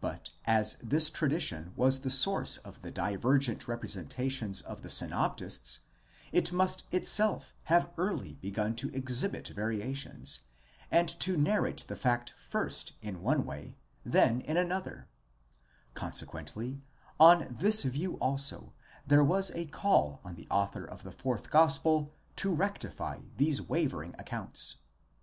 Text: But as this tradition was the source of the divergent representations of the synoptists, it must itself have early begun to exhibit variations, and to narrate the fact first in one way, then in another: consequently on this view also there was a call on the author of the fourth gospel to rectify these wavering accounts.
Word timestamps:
But 0.00 0.30
as 0.46 0.76
this 0.82 1.10
tradition 1.10 1.74
was 1.76 2.00
the 2.00 2.08
source 2.08 2.56
of 2.56 2.80
the 2.80 2.90
divergent 2.90 3.68
representations 3.68 4.62
of 4.62 4.80
the 4.80 4.88
synoptists, 4.88 5.80
it 6.32 6.50
must 6.50 6.84
itself 6.90 7.52
have 7.64 7.90
early 7.98 8.38
begun 8.40 8.74
to 8.76 8.88
exhibit 8.96 9.48
variations, 9.48 10.40
and 10.90 11.10
to 11.20 11.36
narrate 11.36 11.84
the 11.88 11.94
fact 11.94 12.32
first 12.38 12.94
in 13.02 13.20
one 13.20 13.44
way, 13.44 13.76
then 14.02 14.40
in 14.40 14.56
another: 14.56 15.08
consequently 15.92 16.80
on 17.18 17.46
this 17.50 17.82
view 17.82 18.14
also 18.14 18.72
there 19.06 19.22
was 19.22 19.50
a 19.50 19.66
call 19.66 20.22
on 20.24 20.36
the 20.36 20.48
author 20.50 20.86
of 20.86 21.02
the 21.02 21.12
fourth 21.12 21.50
gospel 21.50 22.10
to 22.36 22.50
rectify 22.50 23.20
these 23.36 23.60
wavering 23.60 24.14
accounts. 24.18 24.76